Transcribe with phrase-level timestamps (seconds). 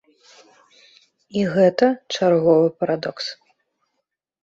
[1.41, 1.85] І гэта
[2.17, 3.25] чарговы парадокс.